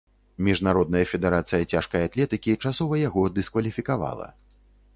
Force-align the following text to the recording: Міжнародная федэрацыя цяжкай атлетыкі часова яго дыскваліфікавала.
Міжнародная 0.45 1.01
федэрацыя 1.11 1.67
цяжкай 1.75 2.07
атлетыкі 2.07 2.57
часова 2.65 2.93
яго 3.07 3.21
дыскваліфікавала. 3.37 4.27